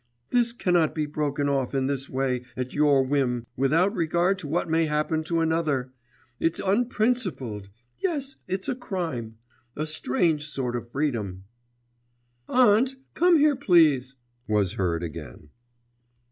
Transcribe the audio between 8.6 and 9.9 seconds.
a crime; a